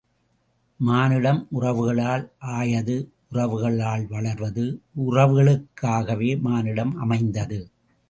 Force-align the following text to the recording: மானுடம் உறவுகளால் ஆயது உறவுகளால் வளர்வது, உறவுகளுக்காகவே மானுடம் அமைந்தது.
மானுடம் 0.79 1.47
உறவுகளால் 1.51 2.23
ஆயது 2.53 2.97
உறவுகளால் 3.31 4.07
வளர்வது, 4.07 4.65
உறவுகளுக்காகவே 5.05 6.31
மானுடம் 6.41 6.95
அமைந்தது. 6.97 7.61